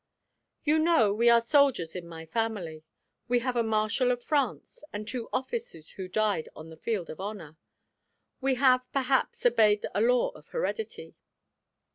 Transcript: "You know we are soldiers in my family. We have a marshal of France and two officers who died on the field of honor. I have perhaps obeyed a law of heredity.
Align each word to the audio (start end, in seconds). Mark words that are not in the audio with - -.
"You 0.63 0.79
know 0.79 1.13
we 1.13 1.29
are 1.29 1.39
soldiers 1.41 1.95
in 1.95 2.07
my 2.07 2.25
family. 2.25 2.83
We 3.27 3.37
have 3.41 3.55
a 3.55 3.61
marshal 3.61 4.09
of 4.09 4.23
France 4.23 4.83
and 4.91 5.07
two 5.07 5.29
officers 5.31 5.91
who 5.91 6.07
died 6.07 6.49
on 6.55 6.71
the 6.71 6.75
field 6.75 7.11
of 7.11 7.19
honor. 7.19 7.55
I 8.41 8.53
have 8.55 8.81
perhaps 8.91 9.45
obeyed 9.45 9.85
a 9.93 10.01
law 10.01 10.29
of 10.29 10.47
heredity. 10.47 11.13